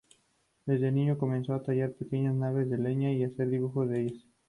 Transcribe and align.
De 0.65 0.91
niño, 0.91 1.19
comenzó 1.19 1.53
a 1.53 1.61
tallar 1.61 1.91
pequeñas 1.91 2.33
naves 2.33 2.67
de 2.71 2.79
leña 2.79 3.11
y 3.13 3.23
hacer 3.23 3.49
dibujos 3.51 3.87
de 3.87 4.01
ellas. 4.07 4.25